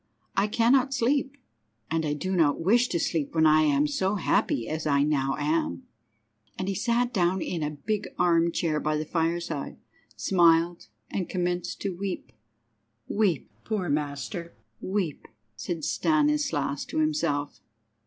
"I 0.35 0.47
cannot 0.47 0.95
sleep, 0.95 1.37
and 1.91 2.19
do 2.19 2.35
not 2.35 2.59
wish 2.59 2.87
to 2.87 2.99
sleep 2.99 3.35
when 3.35 3.45
I 3.45 3.61
am 3.61 3.85
so 3.85 4.15
happy 4.15 4.67
as 4.67 4.87
I 4.87 5.03
now 5.03 5.35
am." 5.37 5.83
And 6.57 6.67
he 6.67 6.73
sat 6.73 7.13
down 7.13 7.39
in 7.39 7.61
a 7.61 7.69
big 7.85 8.07
arm 8.17 8.51
chair 8.51 8.79
by 8.79 8.97
the 8.97 9.05
fireside, 9.05 9.77
smiled, 10.15 10.87
and 11.11 11.29
commenced 11.29 11.81
to 11.81 11.95
weep. 11.95 12.31
"Weep, 13.07 13.47
poor 13.63 13.89
master, 13.89 14.55
weep," 14.81 15.27
said 15.55 15.83
Stanislas 15.85 16.83
to 16.85 16.97
himself. 16.97 17.59